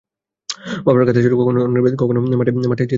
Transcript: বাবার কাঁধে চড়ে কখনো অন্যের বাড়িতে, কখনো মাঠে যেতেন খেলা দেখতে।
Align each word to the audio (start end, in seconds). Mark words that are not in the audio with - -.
বাবার 0.85 1.03
কাঁধে 1.07 1.21
চড়ে 1.25 1.37
কখনো 1.41 1.59
অন্যের 1.65 1.81
বাড়িতে, 1.83 1.97
কখনো 2.03 2.19
মাঠে 2.31 2.51
যেতেন 2.51 2.61
খেলা 2.61 2.75
দেখতে। 2.75 2.85